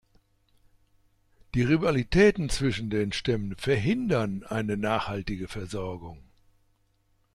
[1.53, 6.23] Die Rivalitäten zwischen den Stämmen verhindern eine nachhaltige Versorgung.